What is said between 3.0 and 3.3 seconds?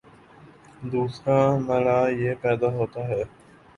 ہے